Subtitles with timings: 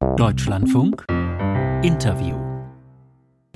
[0.00, 1.04] Deutschlandfunk
[1.82, 2.36] Interview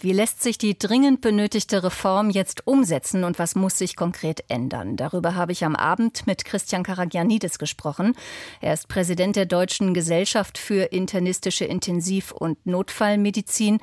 [0.00, 4.96] wie lässt sich die dringend benötigte Reform jetzt umsetzen und was muss sich konkret ändern?
[4.96, 8.16] Darüber habe ich am Abend mit Christian Karagianidis gesprochen.
[8.60, 13.78] Er ist Präsident der Deutschen Gesellschaft für internistische Intensiv- und Notfallmedizin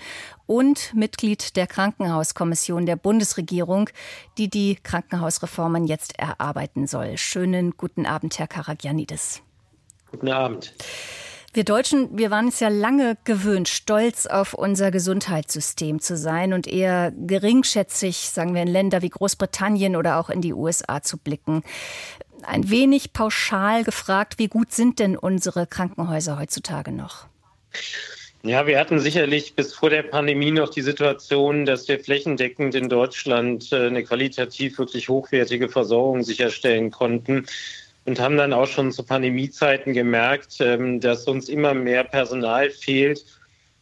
[0.46, 3.90] und Mitglied der Krankenhauskommission der Bundesregierung,
[4.38, 7.18] die die Krankenhausreformen jetzt erarbeiten soll.
[7.18, 9.42] Schönen guten Abend, Herr Karagianidis.
[10.12, 10.74] Guten Abend.
[11.52, 16.68] Wir Deutschen, wir waren es ja lange gewöhnt, stolz auf unser Gesundheitssystem zu sein und
[16.68, 21.64] eher geringschätzig, sagen wir, in Länder wie Großbritannien oder auch in die USA zu blicken.
[22.44, 27.26] Ein wenig pauschal gefragt, wie gut sind denn unsere Krankenhäuser heutzutage noch?
[28.44, 32.88] Ja, wir hatten sicherlich bis vor der Pandemie noch die Situation, dass wir flächendeckend in
[32.88, 37.48] Deutschland äh, eine qualitativ wirklich hochwertige Versorgung sicherstellen konnten
[38.06, 43.26] und haben dann auch schon zu Pandemiezeiten gemerkt, ähm, dass uns immer mehr Personal fehlt,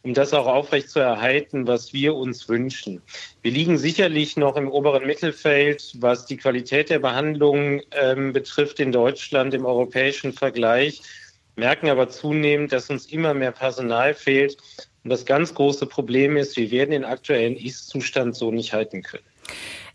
[0.02, 3.02] um das auch aufrecht zu erhalten, was wir uns wünschen.
[3.42, 8.92] Wir liegen sicherlich noch im oberen Mittelfeld, was die Qualität der Behandlung ähm, betrifft in
[8.92, 11.02] Deutschland im europäischen Vergleich,
[11.56, 14.56] merken aber zunehmend, dass uns immer mehr Personal fehlt.
[15.04, 19.24] Und das ganz große Problem ist, wir werden den aktuellen Ist-Zustand so nicht halten können.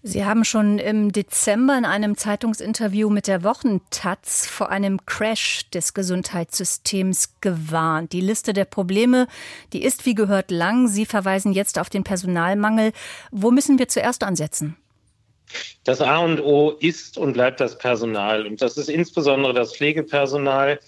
[0.05, 5.93] Sie haben schon im Dezember in einem Zeitungsinterview mit der Wochentaz vor einem Crash des
[5.93, 8.11] Gesundheitssystems gewarnt.
[8.11, 9.27] Die Liste der Probleme,
[9.71, 10.89] die ist wie gehört lang.
[10.89, 12.91] Sie verweisen jetzt auf den Personalmangel.
[13.31, 14.75] Wo müssen wir zuerst ansetzen?
[15.85, 18.45] Das A und O ist und bleibt das Personal.
[18.45, 20.81] Und das ist insbesondere das Pflegepersonal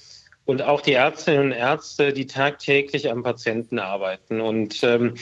[0.44, 4.42] und auch die Ärztinnen und Ärzte, die tagtäglich am Patienten arbeiten.
[4.42, 5.16] Und ähm,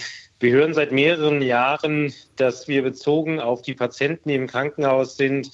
[0.43, 5.49] wir hören seit mehreren Jahren, dass wir bezogen auf die Patienten, die im Krankenhaus sind,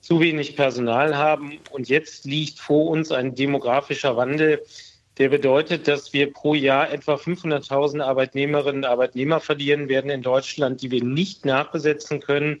[0.00, 1.58] zu wenig Personal haben.
[1.70, 4.62] Und jetzt liegt vor uns ein demografischer Wandel,
[5.18, 10.80] der bedeutet, dass wir pro Jahr etwa 500.000 Arbeitnehmerinnen und Arbeitnehmer verlieren werden in Deutschland,
[10.80, 12.60] die wir nicht nachbesetzen können.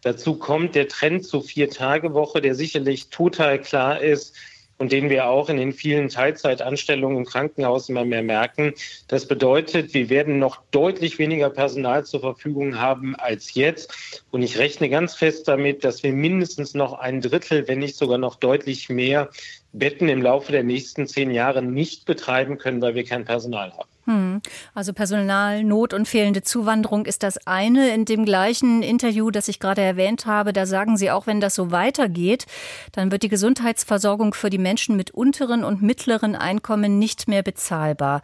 [0.00, 4.34] Dazu kommt der Trend zur Vier-Tage-Woche, der sicherlich total klar ist
[4.78, 8.74] und den wir auch in den vielen Teilzeitanstellungen im Krankenhaus immer mehr merken.
[9.08, 14.22] Das bedeutet, wir werden noch deutlich weniger Personal zur Verfügung haben als jetzt.
[14.30, 18.18] Und ich rechne ganz fest damit, dass wir mindestens noch ein Drittel, wenn nicht sogar
[18.18, 19.30] noch deutlich mehr
[19.72, 23.97] Betten im Laufe der nächsten zehn Jahre nicht betreiben können, weil wir kein Personal haben.
[24.08, 24.40] Hm.
[24.72, 27.90] Also Personalnot und fehlende Zuwanderung ist das eine.
[27.90, 31.54] In dem gleichen Interview, das ich gerade erwähnt habe, da sagen Sie auch, wenn das
[31.54, 32.46] so weitergeht,
[32.92, 38.22] dann wird die Gesundheitsversorgung für die Menschen mit unteren und mittleren Einkommen nicht mehr bezahlbar.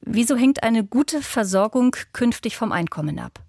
[0.00, 3.43] Wieso hängt eine gute Versorgung künftig vom Einkommen ab?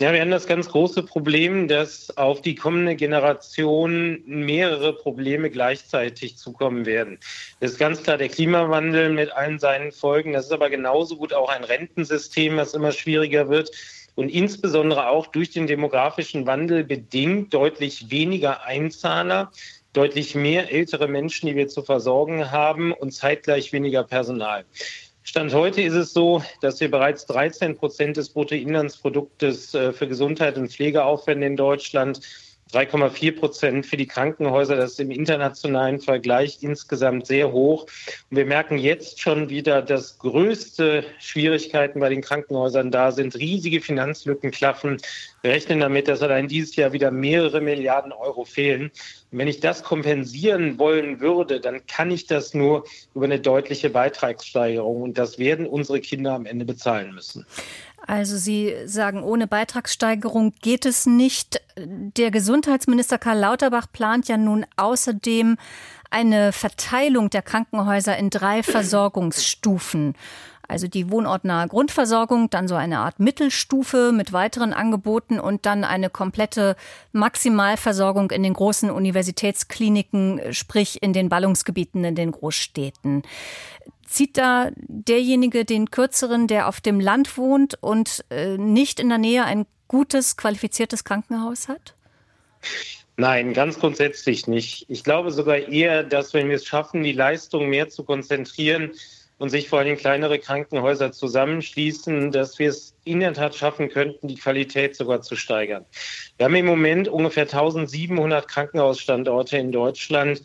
[0.00, 6.36] Ja, wir haben das ganz große Problem, dass auf die kommende Generation mehrere Probleme gleichzeitig
[6.36, 7.18] zukommen werden.
[7.58, 10.34] Das ist ganz klar der Klimawandel mit allen seinen Folgen.
[10.34, 13.72] Das ist aber genauso gut auch ein Rentensystem, das immer schwieriger wird.
[14.14, 19.50] Und insbesondere auch durch den demografischen Wandel bedingt deutlich weniger Einzahler,
[19.94, 24.64] deutlich mehr ältere Menschen, die wir zu versorgen haben und zeitgleich weniger Personal.
[25.28, 30.56] Stand heute ist es so, dass wir bereits 13 Prozent des Bruttoinlandsproduktes äh, für Gesundheit
[30.56, 32.22] und Pflege aufwenden in Deutschland.
[32.72, 34.76] 3,4 Prozent für die Krankenhäuser.
[34.76, 37.86] Das ist im internationalen Vergleich insgesamt sehr hoch.
[38.30, 43.36] Und wir merken jetzt schon wieder, dass größte Schwierigkeiten bei den Krankenhäusern da sind.
[43.36, 44.98] Riesige Finanzlücken klaffen.
[45.42, 48.90] Wir rechnen damit, dass allein dieses Jahr wieder mehrere Milliarden Euro fehlen.
[49.30, 53.90] Und wenn ich das kompensieren wollen würde, dann kann ich das nur über eine deutliche
[53.90, 55.02] Beitragssteigerung.
[55.02, 57.46] Und das werden unsere Kinder am Ende bezahlen müssen.
[58.08, 61.60] Also Sie sagen, ohne Beitragssteigerung geht es nicht.
[61.76, 65.58] Der Gesundheitsminister Karl Lauterbach plant ja nun außerdem
[66.08, 70.14] eine Verteilung der Krankenhäuser in drei Versorgungsstufen.
[70.68, 76.10] Also die wohnortnahe Grundversorgung, dann so eine Art Mittelstufe mit weiteren Angeboten und dann eine
[76.10, 76.76] komplette
[77.12, 83.22] Maximalversorgung in den großen Universitätskliniken, sprich in den Ballungsgebieten in den Großstädten.
[84.06, 89.18] Zieht da derjenige den kürzeren, der auf dem Land wohnt und äh, nicht in der
[89.18, 91.94] Nähe ein gutes, qualifiziertes Krankenhaus hat?
[93.16, 94.84] Nein, ganz grundsätzlich nicht.
[94.88, 98.92] Ich glaube sogar eher, dass wenn wir es schaffen, die Leistung mehr zu konzentrieren
[99.38, 104.28] und sich vor allem kleinere Krankenhäuser zusammenschließen, dass wir es in der Tat schaffen könnten,
[104.28, 105.84] die Qualität sogar zu steigern.
[106.36, 110.42] Wir haben im Moment ungefähr 1700 Krankenhausstandorte in Deutschland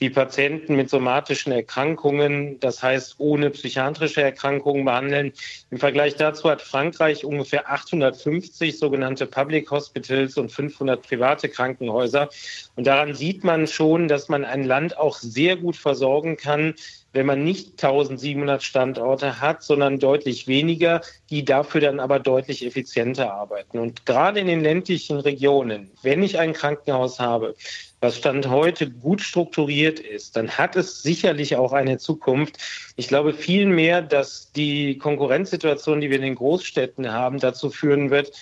[0.00, 5.32] die Patienten mit somatischen Erkrankungen, das heißt ohne psychiatrische Erkrankungen behandeln.
[5.70, 12.28] Im Vergleich dazu hat Frankreich ungefähr 850 sogenannte Public Hospitals und 500 private Krankenhäuser.
[12.76, 16.74] Und daran sieht man schon, dass man ein Land auch sehr gut versorgen kann,
[17.12, 21.00] wenn man nicht 1700 Standorte hat, sondern deutlich weniger,
[21.30, 23.78] die dafür dann aber deutlich effizienter arbeiten.
[23.78, 27.54] Und gerade in den ländlichen Regionen, wenn ich ein Krankenhaus habe,
[28.00, 32.58] was Stand heute gut strukturiert ist, dann hat es sicherlich auch eine Zukunft.
[32.96, 38.32] Ich glaube vielmehr, dass die Konkurrenzsituation, die wir in den Großstädten haben, dazu führen wird,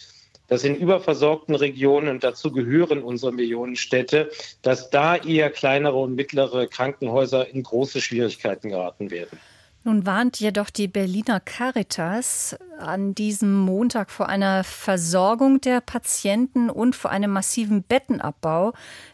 [0.48, 4.30] dass in überversorgten Regionen, und dazu gehören unsere Millionenstädte,
[4.62, 9.38] dass da eher kleinere und mittlere Krankenhäuser in große Schwierigkeiten geraten werden.
[9.86, 16.96] Nun warnt jedoch die Berliner Caritas an diesem Montag vor einer Versorgung der Patienten und
[16.96, 18.72] vor einem massiven Bettenabbau,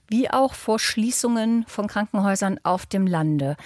[0.09, 3.59] wie auch vor Schließungen von Krankenhäusern auf dem Lande.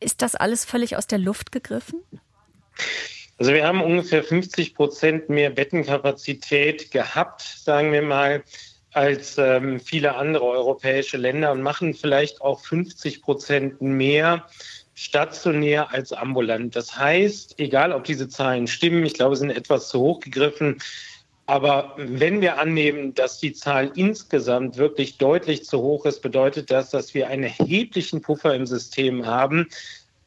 [0.00, 2.02] Ist das alles völlig aus der Luft gegriffen?
[3.40, 8.44] Also wir haben ungefähr 50 Prozent mehr Bettenkapazität gehabt, sagen wir mal,
[8.92, 14.46] als ähm, viele andere europäische Länder und machen vielleicht auch 50 Prozent mehr
[14.94, 16.76] stationär als ambulant.
[16.76, 20.76] Das heißt, egal ob diese Zahlen stimmen, ich glaube, sind etwas zu hoch gegriffen,
[21.46, 26.90] aber wenn wir annehmen, dass die Zahl insgesamt wirklich deutlich zu hoch ist, bedeutet das,
[26.90, 29.66] dass wir einen erheblichen Puffer im System haben,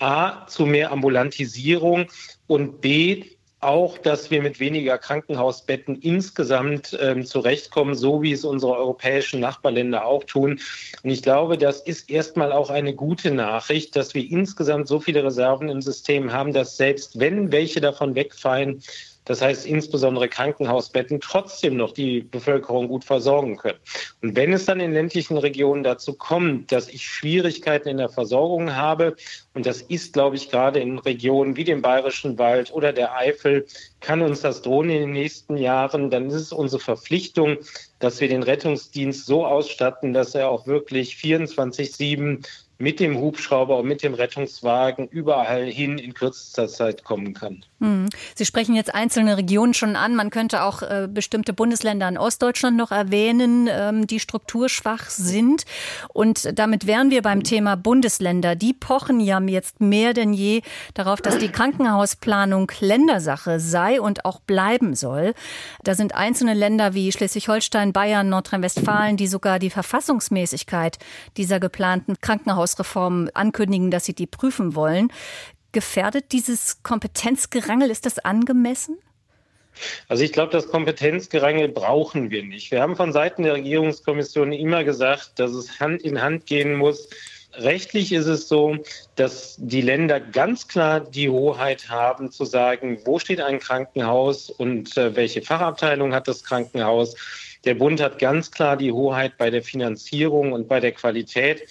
[0.03, 2.07] A, zu mehr Ambulantisierung
[2.47, 3.23] und B,
[3.63, 10.05] auch, dass wir mit weniger Krankenhausbetten insgesamt ähm, zurechtkommen, so wie es unsere europäischen Nachbarländer
[10.05, 10.59] auch tun.
[11.03, 15.23] Und ich glaube, das ist erstmal auch eine gute Nachricht, dass wir insgesamt so viele
[15.23, 18.83] Reserven im System haben, dass selbst wenn welche davon wegfallen,
[19.25, 23.79] das heißt insbesondere Krankenhausbetten, trotzdem noch die Bevölkerung gut versorgen können.
[24.21, 28.75] Und wenn es dann in ländlichen Regionen dazu kommt, dass ich Schwierigkeiten in der Versorgung
[28.75, 29.15] habe,
[29.53, 33.65] und das ist, glaube ich, gerade in Regionen wie dem Bayerischen Wald oder der Eifel,
[33.99, 37.57] kann uns das drohen in den nächsten Jahren, dann ist es unsere Verpflichtung,
[37.99, 42.45] dass wir den Rettungsdienst so ausstatten, dass er auch wirklich 24-7
[42.83, 47.63] mit dem Hubschrauber und mit dem Rettungswagen überall hin in kürzester Zeit kommen kann.
[47.79, 48.09] Hm.
[48.35, 50.15] Sie sprechen jetzt einzelne Regionen schon an.
[50.15, 55.63] Man könnte auch äh, bestimmte Bundesländer in Ostdeutschland noch erwähnen, ähm, die strukturschwach sind.
[56.13, 58.55] Und damit wären wir beim Thema Bundesländer.
[58.55, 60.61] Die pochen ja jetzt mehr denn je
[60.93, 65.33] darauf, dass die Krankenhausplanung Ländersache sei und auch bleiben soll.
[65.83, 70.99] Da sind einzelne Länder wie Schleswig-Holstein, Bayern, Nordrhein-Westfalen, die sogar die Verfassungsmäßigkeit
[71.37, 75.11] dieser geplanten Krankenhaus Krankenhausreform ankündigen, dass sie die prüfen wollen.
[75.71, 78.97] Gefährdet dieses Kompetenzgerangel, ist das angemessen?
[80.07, 82.69] Also ich glaube, das Kompetenzgerangel brauchen wir nicht.
[82.69, 87.09] Wir haben von Seiten der Regierungskommission immer gesagt, dass es Hand in Hand gehen muss.
[87.55, 88.77] Rechtlich ist es so,
[89.15, 94.95] dass die Länder ganz klar die Hoheit haben zu sagen, wo steht ein Krankenhaus und
[94.97, 97.15] äh, welche Fachabteilung hat das Krankenhaus.
[97.65, 101.63] Der Bund hat ganz klar die Hoheit bei der Finanzierung und bei der Qualität.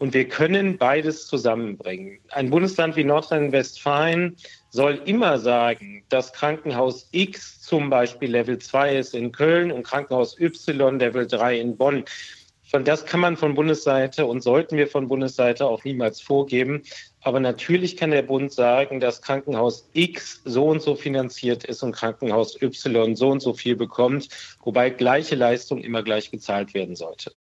[0.00, 2.20] Und wir können beides zusammenbringen.
[2.30, 4.34] Ein Bundesland wie Nordrhein-Westfalen
[4.70, 10.40] soll immer sagen, dass Krankenhaus X zum Beispiel Level 2 ist in Köln und Krankenhaus
[10.40, 12.06] Y Level 3 in Bonn.
[12.62, 16.82] Von das kann man von Bundesseite und sollten wir von Bundesseite auch niemals vorgeben.
[17.20, 21.92] Aber natürlich kann der Bund sagen, dass Krankenhaus X so und so finanziert ist und
[21.92, 24.30] Krankenhaus Y so und so viel bekommt,
[24.64, 27.34] wobei gleiche Leistung immer gleich gezahlt werden sollte.